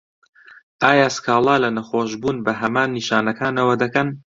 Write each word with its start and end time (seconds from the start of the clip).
ئایا 0.83 1.07
سکاڵا 1.15 1.55
له 1.63 1.69
نەخۆشبوون 1.75 2.37
بە 2.45 2.51
هەمان 2.61 2.89
نیشانەکانەوه 2.97 3.75
دەکەن؟ 3.83 4.07